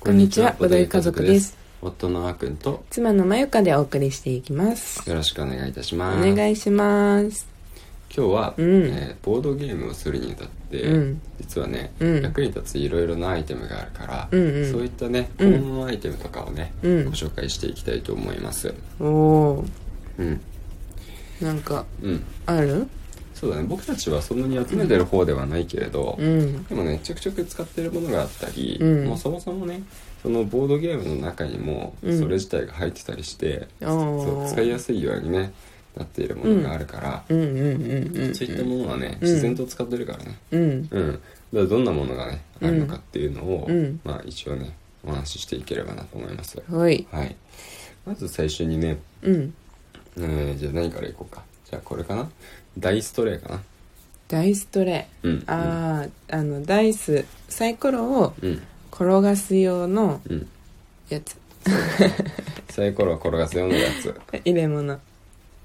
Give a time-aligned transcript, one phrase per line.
[0.00, 1.56] こんにちはボドゲ家族です。
[1.82, 5.08] 夫のあーくんと妻のまゆかでお送りしていきます。
[5.08, 6.34] よろしくお願いいたしおます。
[6.34, 7.46] 願いします。
[8.14, 8.84] 今日は、うん。
[8.86, 11.20] えーボードゲームをするにあたって、うん。
[11.38, 12.22] 実はね、うん。
[12.22, 14.72] 役に立ついろいろなアイテムがあるから、うんうん。
[14.72, 15.60] そういったね小うん。
[15.60, 17.04] 物アイテムとかをね、うん。
[17.04, 18.74] ご紹介していきたいと思います。
[18.98, 19.64] おお
[20.18, 20.40] うん。
[21.42, 22.24] なんかうん。
[22.46, 22.86] ある？
[23.40, 23.62] そうだね。
[23.66, 26.64] 僕たちはそんなに集めてる方ではないけれど、うん。
[26.64, 29.06] でもねちょくちょく使ってるものがあったり、うん。
[29.06, 29.82] もうそもそもね
[30.22, 32.18] そのボードゲームの中にもうん。
[32.18, 35.52] それ自体が入ってたりして、おそうー使いやすいようにね
[35.96, 39.28] なっているものがあるから、うんうんうんうんそういったものはね、うん。
[39.28, 40.38] 自然と使ってるからね。
[40.50, 40.88] うん。
[40.90, 41.12] うん。
[41.12, 41.20] だか
[41.52, 44.00] らどんなものがねあるのかっていうのを、うん。
[44.04, 46.62] まあ一応ねお話ししていければなと思います。
[46.68, 47.06] はい。
[47.10, 47.34] はい。
[48.04, 49.54] まず最初にね、うん。
[50.18, 52.28] えーじゃあ何からいこうかじゃあこれかな？
[52.78, 53.62] ダイストレイかな？
[54.28, 55.44] ダイストレイうん。
[55.46, 58.62] あああのダイスサイコロをうん。
[58.92, 60.48] 転がす用のうん。
[61.08, 61.36] やつ。
[62.70, 64.14] サイコロを転がすようなやつ。
[64.44, 64.98] 入れ物。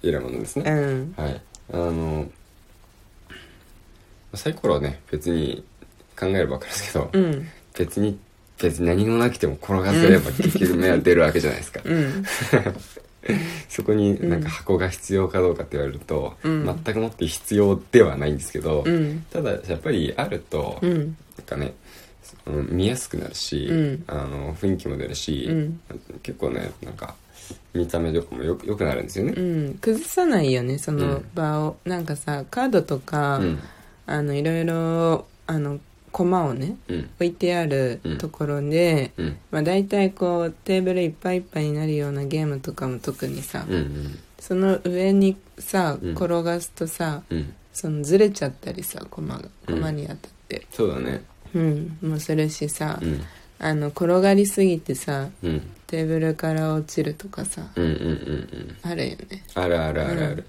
[0.03, 1.13] 入れ物ですうね、ん。
[1.17, 1.41] はい。
[1.73, 2.29] あの
[4.35, 5.63] サイコロはね別に
[6.19, 7.47] 考えれば分かるんですけど、うん。
[7.77, 8.19] 別に
[8.61, 12.23] 別に何もなくても転がせれば結局目は出るわけじゃないですか、うん
[13.69, 16.65] そこになんか箱が必要かどうかって言われると、うん。
[16.65, 19.25] 全くもって必要ではないんですけど、うん。
[19.31, 20.91] ただやっぱりあると、なん。
[20.91, 21.73] うんかね、
[22.45, 24.03] うん見やすくなるし、うん。
[24.07, 25.79] あの雰囲気も出るし、うん。
[26.23, 27.15] 結構ねなんか
[27.73, 29.33] 見た目とかもよくよくなるんですよね。
[29.35, 29.41] う。
[29.41, 29.73] ん。
[29.81, 31.25] 崩さないよねそうのん。
[31.33, 31.77] 場を。
[31.85, 33.59] なんかさカードとかうん。
[34.07, 35.79] あのいろいろあの
[36.15, 37.09] 駒をねうん。
[37.17, 38.17] 置いてあるうん。
[38.17, 39.37] ところで、うん。
[39.51, 44.19] まあ、大体こうテーブルいっぱいいっぱいになるようなゲームとかも特にさ、うんうん。
[44.39, 46.11] その上にさうん。
[46.11, 47.53] 転がすとさ、うん。
[47.73, 49.75] そのずれちゃったりさ駒がうん。
[49.75, 50.65] 駒に当たって。
[50.71, 51.21] そうだね。
[51.53, 53.21] うん、もうするしさ、うん。
[53.59, 55.61] あの転がりすぎてさうん。
[55.87, 58.77] テーブルから落ちるとかさうんうんうんうん。
[58.89, 59.43] あるよね。
[59.53, 60.45] あるあるあるある。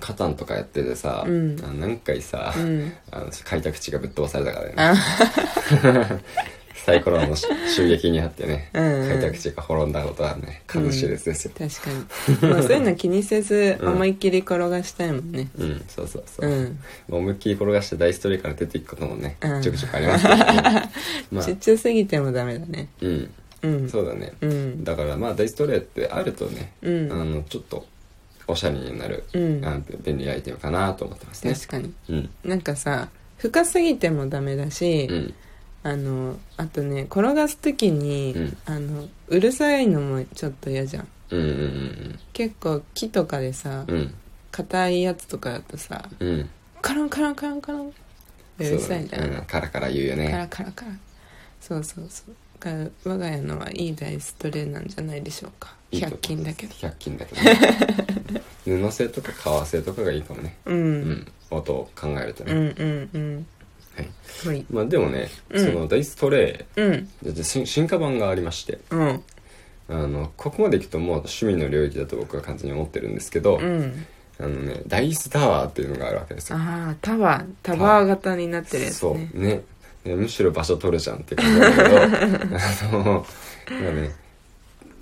[0.00, 1.56] カタンとかやっててさ、うん。
[1.62, 2.92] あの何回さ、うん。
[3.10, 4.74] あの開拓地がぶっ飛ばされたからね。
[4.76, 4.94] あ
[6.84, 9.08] サイコロのし襲撃にあってね、うんうん。
[9.08, 11.52] 開拓地が滅んだことはね、悲しいですですよ。
[11.56, 13.92] 確かに、まあ、そういうの気にせずうん。
[13.94, 15.48] 思いっきり転がしたいもんね。
[15.56, 16.50] うん、そうそうそう。
[16.50, 16.52] う。
[16.52, 16.78] ん、
[17.08, 19.62] まあ思いっきり転がしてダイストレイから出ていくこともね、うん。
[19.62, 20.44] ちょくちょくありますけど、ね、
[21.32, 21.44] まあ。
[21.44, 22.88] ちっ、ちゃすぎてもダメだね。
[23.00, 23.30] うん、
[23.62, 23.88] うん。
[23.88, 24.34] そうだね。
[24.42, 24.84] うん。
[24.84, 27.12] だからまあダイストレイってあるとね、うん。
[27.12, 27.86] あの、ちょっと、
[28.46, 31.54] おしゃれになる、うんあの便利アイテムかなと思ってますね。
[31.54, 32.30] 確かにうん。
[32.44, 35.34] なんかさ深すぎてもダメだし、うん。
[35.82, 44.14] あのあとね転がす時に、うんあのうるさいのもちょっと嫌じゃんうんうん結構木とかでさうんうん。
[44.50, 46.28] 硬いやつとかだとさうん。
[46.28, 46.50] うん。
[46.80, 47.92] カランカランカランカランう
[48.58, 50.46] るさいじゃん、ねうん、カラカラ言うよカラね。
[50.50, 50.92] カラカラ
[51.60, 55.74] そうそうそうだから我が家のはいいダイストレイなんじゃないでしょうか。
[55.90, 56.72] いいと思100均だけど。
[56.74, 58.42] 100均だけどね。
[58.64, 60.56] 布製とか革製とかがいいかもね。
[60.64, 61.10] うん、う、うん。
[61.10, 61.26] ん。
[61.50, 62.52] 音を考えるとね。
[62.52, 63.46] うんうんうん。
[63.94, 64.48] はい。
[64.48, 64.66] はい。
[64.70, 65.66] まあでもね、うん。
[65.66, 67.08] そのダイストレうん。
[67.22, 69.22] イ、で進進化版がありまして、うん。
[69.90, 74.06] あの、ここまでいくともう趣味の領域だと僕は完全に思ってるんですけど、うん。
[74.38, 76.58] あのね、ダイスタワーっていうのがあるわけですよ。
[76.58, 79.14] ああタワータワー型になってるやつそう。
[79.14, 79.62] ねね
[80.04, 82.08] ねむしろ場所取るじゃんって感じだけど あ
[82.92, 83.26] の
[83.70, 84.12] まあね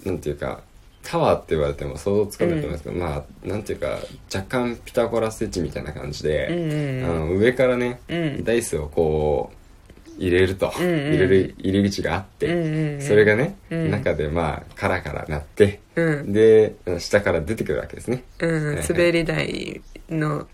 [0.04, 0.62] なんていうか
[1.02, 3.98] タワーって言われても想像つかないと思いますけど、まあなんていうか
[4.32, 7.10] 若干ピタゴラスイッチみたいな感じうんで、うん。
[7.10, 8.44] あの上からね、うん。
[8.44, 10.98] ダイスをこう入れると、うんうん。
[11.08, 13.02] 入れる入り口があって、うんうんうん。
[13.02, 13.90] それがね、うん。
[13.90, 16.32] 中でまあカラカラなって、うん。
[16.32, 18.24] で下から出てくるわけですね。
[18.40, 20.46] 滑り台の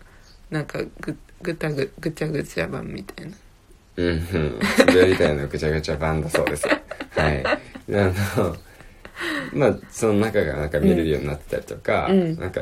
[0.50, 3.36] なんかぐぐたぐぐちゃぐちゃ版みたいな
[3.98, 4.58] うんうん。
[4.86, 6.68] 滑り台のぐちゃぐちゃ版だそうです。
[6.68, 6.74] は
[7.32, 7.44] い。
[7.44, 7.56] あ
[8.36, 8.56] の
[9.52, 12.38] まあその中がなんか見れるようになってたりとか、うん。
[12.38, 12.60] なんか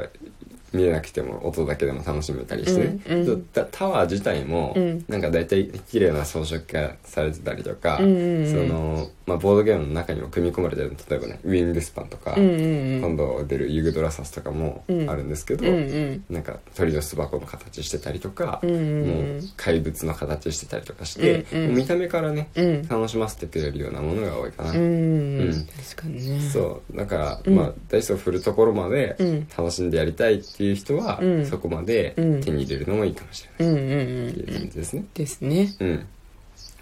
[0.73, 3.43] 見えなくても音だけでも楽しめたりしてね、うんうん。
[3.53, 5.05] タタワー自体も、うん。
[5.09, 8.51] なんか大体綺麗な装飾がされてたりとか、うんうんうん。
[8.51, 10.97] その、まあ、ボードゲームの中にも組み込まれてる。
[11.11, 15.11] 例えばねウィングスパンとか、うんうん今度出るユグドラサスとかもうん。
[15.11, 16.25] あるんですけど、うんうん。
[16.31, 19.07] なんか鳥の巣箱の形してたりとか、うんうんうん。
[19.09, 21.75] もう怪物の形してたりとかして、うんうん。
[21.77, 22.89] 見た目からね、うん。
[22.89, 24.77] 楽しませてくれるようなものが多いかな、うん。
[24.77, 25.41] うん。
[25.41, 26.41] うん確かにね。
[26.41, 26.97] そう。
[26.97, 27.55] だから、うん。
[27.57, 29.49] まあダイスを振るところまでうん。
[29.57, 31.47] 楽しんでやりたいっていう人は、うん。
[31.47, 32.41] そこまでうん。
[32.43, 35.05] 手に入れるのもいいかもしれうんうんないってういう感んじですね。
[35.15, 35.75] ですね。
[35.81, 36.07] うん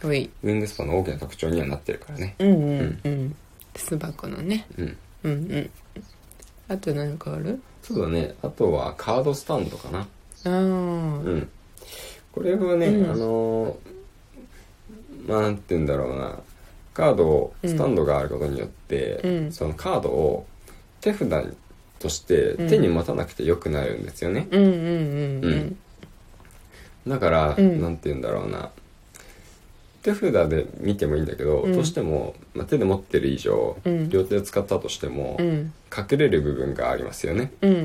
[0.08, 2.34] ウィングスパンの大きな特徴にはなってるからね。
[2.38, 3.36] うんうんうん。
[3.76, 4.66] 巣箱のね。
[4.78, 4.96] うん。
[5.24, 5.70] うんうん。
[6.68, 7.60] あと何かある？
[7.82, 8.34] そうだね。
[8.42, 10.00] あとはカードスタンドかな。
[10.00, 10.06] あ
[10.44, 11.48] あうん。
[12.32, 13.10] これはね、うん。
[13.10, 13.76] あのー
[15.26, 16.38] まあなんて言うんだろうな。
[16.92, 19.52] カードをスタンドがあることによって、うん。
[19.52, 20.46] そのカードを
[21.00, 21.56] 手札
[21.98, 25.44] として手に持たなくてよくなるんですよね、うんうんうん。
[25.44, 25.78] うん。
[27.08, 27.80] だから、うん。
[27.80, 28.70] なんて言うんだろうな
[30.04, 31.72] 手札で見てもいいんだけど、うん。
[31.72, 34.10] どうしても、まあ、手で持ってる以上、うん。
[34.10, 35.72] 両手で使ったとしても、うん。
[35.96, 37.52] 隠れる部分がありますよね。
[37.62, 37.82] うんうんう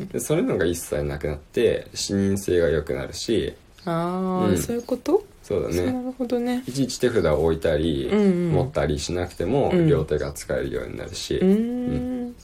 [0.00, 0.08] ん。
[0.08, 3.54] でそういうのが一切なくなって視認性が良くなるし
[3.84, 4.56] ああ、うん。
[4.56, 5.22] そういうこと？
[5.42, 5.92] そうだね。
[5.92, 6.62] なるほどね。
[6.66, 8.52] いちいち手札を置いたり、うんうん。
[8.52, 9.88] 持ったりしなくても、うん。
[9.88, 11.36] 両手が使えるようになるし。
[11.36, 12.34] うーん。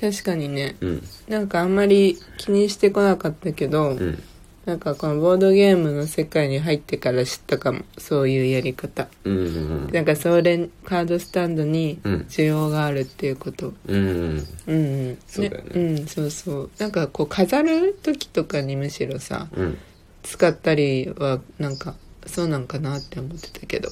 [0.00, 0.76] 確かにね。
[0.80, 1.02] うん。
[1.28, 4.22] なんかあんまり気にしてこなかったけど、うん
[4.64, 7.80] なんかこのボードゲームの世界に入ってから知ったかも。
[7.98, 9.08] そういうやり方。
[9.24, 13.74] うんうんなんかそれカードスタンドにうん需要があるっていうこと。
[13.86, 15.08] うんうんうん。
[15.08, 15.70] うんそうだよね。
[15.74, 16.70] うんそうそう。
[16.78, 19.78] なんかこう飾る時とかにむしろさうん。
[20.22, 23.90] 使ったりはなんかそうなんかなって思ってたけど、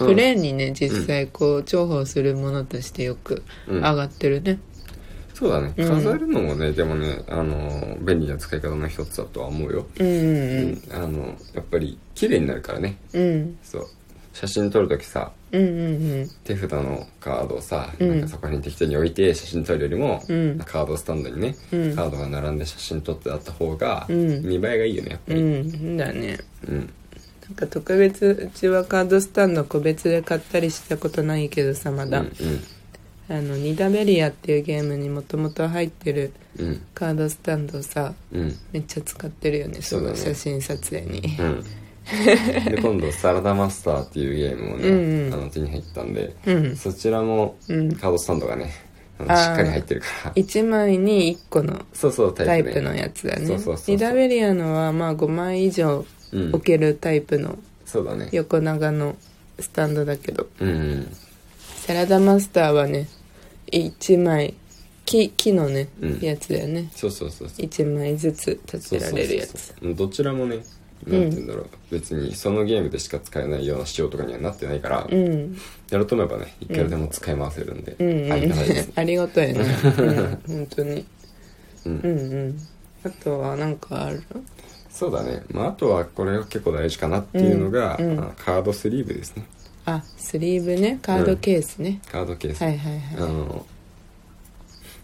[0.00, 0.06] うん。
[0.08, 3.82] プレーンにね実際こう重宝するものとしてよくうん。
[3.82, 4.58] 上がってるね
[5.38, 5.72] そうだね。
[5.76, 5.88] うん。
[5.88, 10.82] 飾るのもね、でもねあの便利な使い方の一つだとは思うよ、うんうんうん。
[10.92, 12.96] あのやっぱり綺麗になるからね。
[13.12, 13.22] うん。
[13.22, 13.86] うんそう。
[14.32, 15.64] 写真撮るときさうんう
[16.24, 18.08] ん手札のカードをさ、うん。
[18.08, 20.58] なんかそこに適当に置いて写真撮るよりも、うん。
[20.58, 21.94] カードスタンドにね、うん。
[21.94, 24.42] カードが並んで写真撮ってあった方がうん。
[24.42, 25.96] 見栄えがいいよねやっぱうりん。
[25.96, 26.38] だね。
[26.66, 26.92] うん。
[27.48, 32.32] なんか特別うちはカードスタンド個別で買ったりしたことないけどさまだ、うん
[33.30, 36.82] あのニダベリアっていうゲームにもともと入ってるうん。
[36.94, 38.56] カードスタンドをさうん。
[38.72, 40.12] めっちゃ使ってるよねそうだね。
[40.12, 41.36] の写真撮影に。
[41.38, 41.64] うん。
[42.64, 45.34] で今度「サラダマスター」っていうゲームをね、うんうん。
[45.34, 46.76] あの手に入ったんで、うん。
[46.76, 47.92] そちらもうん。
[47.92, 48.72] カードスタンドがね
[49.18, 49.44] あのあー。
[49.44, 50.32] しっかり入ってるから。
[50.32, 53.46] 1枚に1個のそうそうタイプ,、ね、タイプのやつだね。
[53.46, 53.94] そうそうそうそう。
[53.94, 56.48] ニダベリアのはまあ5枚以上うん。
[56.54, 58.30] 置けるタイプのそうだね。
[58.32, 59.16] 横長の
[59.60, 60.46] スタンドだけど。
[60.60, 61.16] うんうん。
[61.88, 63.08] サラダマスターはね
[63.72, 64.54] 1枚。
[65.04, 66.20] 木木のね、うん。
[66.20, 66.90] やつだよね。
[66.94, 67.66] そうそうそうそう。
[67.66, 69.48] 1枚ずつ立てられるやつ。
[69.48, 75.56] そうそうそうどちらもねなんて言うんだろう、別にそのゲームでしか使えないような仕様とかにはなってないから、うん。
[75.90, 78.24] やろうと思えばねいくらでも使い回せるんで、うん。
[78.24, 78.32] うん。
[78.32, 78.82] ありがたいで。
[78.82, 79.60] す ありがたいね、
[80.50, 81.06] うん、本当に。
[81.86, 82.00] うん。
[82.00, 82.14] うんう
[82.48, 82.60] ん。
[83.04, 84.22] あとは何かある？
[84.90, 88.10] そうだね、まあ、あとはこれが結構大事かなっていうのが、うん。
[88.10, 88.18] うん。
[88.18, 89.46] あのカードスリーブですね
[89.96, 90.98] あスリーブね。
[91.02, 93.66] カードケースね、カードケース、はいはいあはの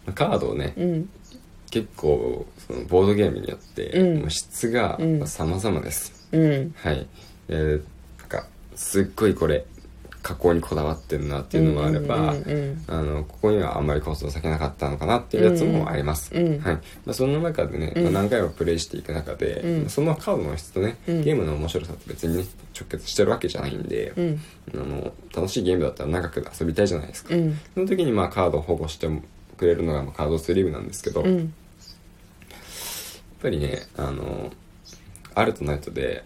[0.07, 1.09] まあカードをねいうん。
[1.71, 4.21] 結構そのボードゲームによって、うん。
[4.21, 5.27] もう質がうん。
[5.27, 6.75] 様々です、うん。
[6.77, 7.07] はい。
[7.49, 7.83] えー
[8.21, 9.65] なんかすっごいこれ
[10.25, 16.47] 加工にこだわってるなっていうのもあれば、うんうんあのここにはあんまりコストを避けなかったのかなっていうやつもあります、うん。
[16.55, 16.61] うん。
[16.61, 16.75] はい。
[16.77, 16.81] ま
[17.11, 18.03] あ、その中でね、うん。
[18.05, 19.89] まあ何回もプレイしていく中で、うん。
[19.91, 21.23] そのカードの質とね、うん。
[21.23, 22.45] ゲームの面白さって別にね
[22.75, 24.41] 直結してるわけじゃないんで、うん。
[24.75, 27.59] あの楽しいゲームだったら長く遊びたいじゃないですか、うん。
[27.75, 29.09] その時にまあカードを保護して
[29.59, 31.55] くれるのがまあカードスリーブなんですけど、やっうん
[33.43, 34.51] ぱりねあの
[35.35, 36.25] あるとないとで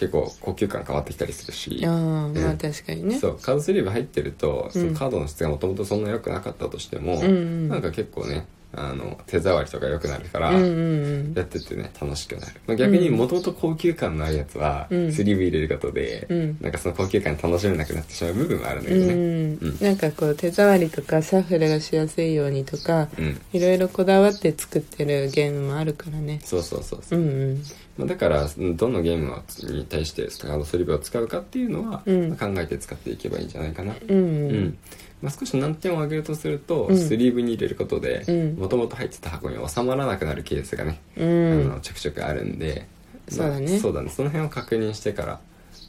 [0.00, 1.82] 結構高級感変わってきたりするし。
[1.84, 2.58] ああまあうん。
[2.58, 3.18] 確かにね。
[3.18, 4.82] そうカードスリーブ入ってると、うん。
[4.82, 7.68] そのカードの質がもともとそんな良くなかったとしても、うんうん。
[7.68, 15.12] なんか結構ねあの手触りとか良くなるから、うんうんやっててね楽しくなる、まあ、逆にもともと高級感のあるやつは、うん。
[15.12, 16.58] スリーブ入れることで、うん。
[16.60, 19.78] なんかその高級感楽しめなくなってしまう部分はあるんだうんけどねうん。
[19.80, 26.40] なんかこう手触りとかシャッフルがしやすいようにとかうん、いろいろこだわって作ってるゲームもあるからね。
[26.44, 27.18] そうそうそうそう。
[27.18, 27.62] う、んうん。
[27.98, 29.42] まあ、だからうんどのゲーム
[29.72, 33.94] に対してカードスリーブを使うかっていうのは、考えて使っていけばいいんじゃないかな。
[34.08, 34.78] うんううん
[35.22, 36.98] まあ、少し難点を挙げるとすると、うん。
[36.98, 38.54] スリーブに入れることでうん。
[38.56, 42.86] もともと入ってた箱に収まらなくなるケースがね、うあんのちょくちょくあるんで、
[43.28, 43.70] そうだね。
[43.70, 44.10] まあそうだね。
[44.10, 45.40] その辺を確認してから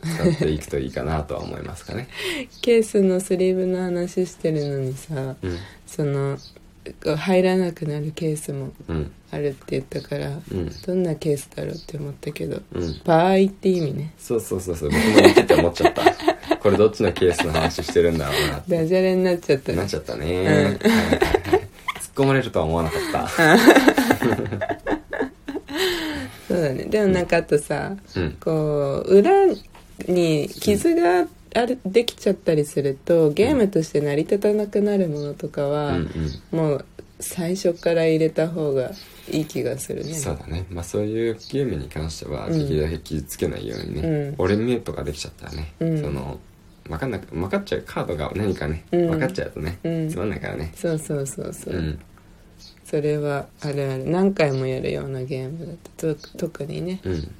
[0.04, 2.08] 使っていくといいかなとは思いますかね。
[2.62, 5.58] ケースのスリーブの話してるのにさうん。
[5.88, 6.38] その
[7.16, 9.12] 入らなくなるケースもうん。
[9.32, 10.72] あるって言ったからうん。
[10.86, 13.02] どんなケースだろうって思ったけどうん。
[13.06, 14.14] 場合って意味ね。
[14.18, 14.90] そうそうそうそう。
[14.90, 16.11] 僕も言ってて思っちゃった
[16.62, 19.78] これどっちのケースの話してるんだろうなダジャレになっちゃったね。
[19.80, 20.80] なっちゃったね、はいはいはい突っ
[22.14, 23.28] 込まれるとは思わなかった。
[26.48, 26.84] そうだね。
[26.84, 28.38] でもなんかあとさうん。
[28.40, 29.32] こう裏
[30.08, 31.26] に傷が
[31.56, 36.10] あるできちゃったりするとゲームとして成り立たなくなるものとかうは、ん。
[36.52, 36.86] もう
[37.20, 38.92] 最初から入れた方が
[39.30, 40.12] いい気がするね。
[40.12, 40.66] うんそうだね。
[40.70, 42.60] まあそういうゲームに関してはうん。
[42.60, 44.36] できるだけ傷つけないようにね、うん。
[44.38, 46.02] 折れ目とかできちゃったらね、うん。
[46.02, 46.40] その
[46.88, 49.08] 分かんなく分かっちゃうカードが何かね、うん。
[49.12, 50.10] 分かっちゃうとね、うん。
[50.10, 50.72] つまんないからね。
[50.76, 52.00] そうそうそうそう、うん。
[52.84, 57.00] それはあるある何回もやるようなゲームだとと特にね。
[57.04, 57.32] うん。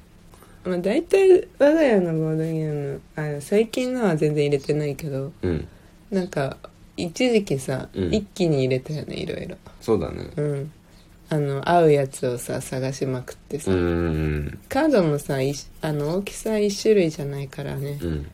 [0.64, 5.68] まあ、大体我が家のボードゲームあ最近のは全然入れてないけどうん。
[6.10, 6.56] なんか
[6.96, 8.14] 一時期さ、うん。
[8.14, 9.56] 一気に入れたよねいろいろ。
[9.80, 10.30] そうだね。
[10.36, 10.72] うん。
[11.28, 14.58] あの合うやつをさ探しまくってさ、うんうん。
[14.68, 18.26] カードもさいしあの大きさ一種類じゃないからね、うん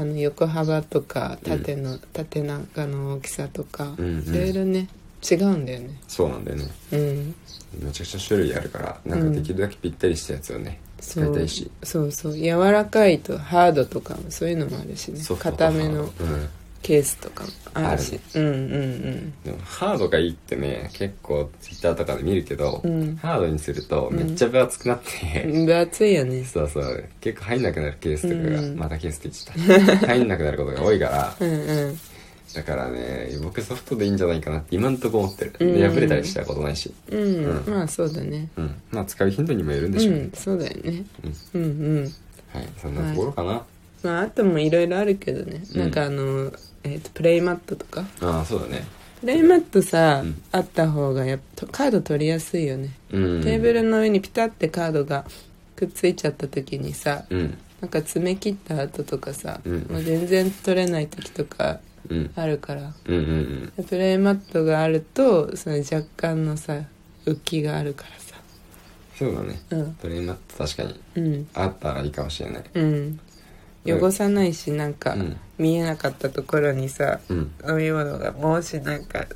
[0.00, 4.34] あの横幅とか縦の、縦長の大きさとか、うんうん。
[4.34, 4.88] いろいろね
[5.30, 6.00] 違うんだよね。
[6.08, 6.70] そうなんだよね。
[6.92, 7.34] うん。
[7.84, 11.70] めちゃくちゃ種類あるからなんかできるだけぴったりしたやつをね、使そいうたいし。
[11.82, 12.12] そう。
[12.12, 15.18] そう柔らかいとハードとかもそういうのもあるしね。
[15.18, 15.36] そうそう。
[15.38, 16.04] 硬めの。
[16.04, 16.10] うん
[16.82, 18.18] ケースとかもあるし。
[18.34, 23.16] あうんうんでもハードがいいってね結構ツイッターとかで見るけど、うん。
[23.16, 26.44] ハードにするとめっちゃ分厚くなって、うん分厚いよね。
[26.44, 27.04] そうそう。
[27.20, 28.76] 結構入んなくなるケースとかが、うん。
[28.76, 30.06] またケースって言っちゃった。
[30.08, 31.36] 入んなくなることが多いから。
[31.38, 31.98] うんうん。
[32.52, 35.72] だからね僕ソフトでいいんじゃないかなって今んとこ思ってる、うん。
[35.74, 36.92] で破れたりしたことないし。
[37.10, 37.72] うん、うん。
[37.72, 38.48] まあそうだね。
[38.56, 38.74] うん。
[38.90, 40.32] まあ使う頻度にもよるんでうしょうね、ん。
[40.32, 41.04] そうだよね。
[41.54, 41.60] うん。
[41.62, 41.66] うんう
[42.00, 42.02] ん。
[42.52, 42.68] はい。
[42.82, 43.62] そんなところかな、
[44.02, 45.80] まああともいろいろあるけどね、うん。
[45.80, 46.52] なんかあの、
[46.84, 48.04] えー、とプレイマットとか。
[48.20, 48.84] ああそうだね。
[49.20, 53.42] プレイマットさ、うんあった方がやっぱカード取りやすいよね、うん。
[53.42, 55.26] テーブルの上にピタってカードが
[55.76, 57.58] くっついちゃった時にさうん。
[57.80, 59.86] なんか爪切った後とかさ、うん。
[59.90, 62.30] もう全然取れない時とかうん。
[62.34, 62.94] あるから。
[63.04, 63.84] うんうんうん。
[63.84, 66.80] プレイマットがあるとその若干のさ
[67.26, 68.36] 浮きがあるからさ。
[69.18, 69.60] そうだね。
[69.68, 69.94] うん。
[69.94, 71.00] プレイマット確かに。
[71.16, 71.48] うん。
[71.52, 72.64] あったらいいかもしれない。
[72.72, 73.20] うん
[73.94, 75.36] 汚さないしなんかうん。
[75.58, 77.52] 見えなかったところにさうん。
[77.68, 79.26] 飲み物がもしなんか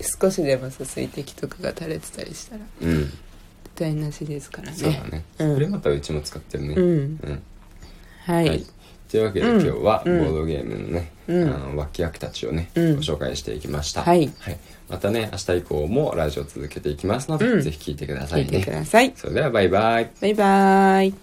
[0.00, 3.12] 少しでもさ水滴とかが垂れてたりしたらうん。
[3.76, 4.76] 台無しですからね。
[4.76, 5.54] そうだね、うん。
[5.54, 6.74] プレイマットはうちも使ってるね。
[6.74, 7.20] うん。
[7.22, 7.42] うん。
[8.24, 8.66] はい、はい。
[9.10, 10.20] というわけでうん今日はボうん。
[10.20, 11.48] ードゲームのね、うん。
[11.48, 12.96] あの脇役たちをね、うん。
[12.96, 14.30] ご紹介していきました、はい。
[14.88, 17.60] またね明日以降もラジオ続けていきますので、うん。
[17.62, 19.12] ぜひ聞いてください聞いてねください。
[19.16, 20.10] それではバイバイ。
[20.20, 21.14] バイバーイ